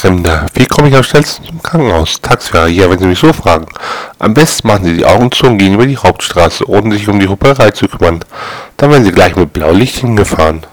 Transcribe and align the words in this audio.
Fremder, 0.00 0.46
wie 0.54 0.64
komme 0.64 0.88
ich 0.88 0.96
am 0.96 1.02
schnellsten 1.02 1.44
zum 1.44 1.62
Krankenhaus? 1.62 2.22
Taxifahrer, 2.22 2.68
ja, 2.68 2.88
wenn 2.88 2.98
Sie 2.98 3.04
mich 3.04 3.18
so 3.18 3.34
fragen. 3.34 3.66
Am 4.18 4.32
besten 4.32 4.66
machen 4.66 4.86
Sie 4.86 4.96
die 4.96 5.04
Augen 5.04 5.30
zu 5.30 5.44
und 5.44 5.58
gehen 5.58 5.74
über 5.74 5.86
die 5.86 5.98
Hauptstraße, 5.98 6.66
ohne 6.70 6.94
sich 6.94 7.06
um 7.06 7.20
die 7.20 7.28
Hupperei 7.28 7.72
zu 7.72 7.86
kümmern. 7.86 8.24
Dann 8.78 8.90
werden 8.90 9.04
Sie 9.04 9.12
gleich 9.12 9.36
mit 9.36 9.52
Blaulicht 9.52 9.98
hingefahren. 9.98 10.64